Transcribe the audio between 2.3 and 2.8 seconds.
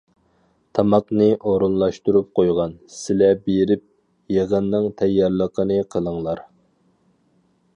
قويغان،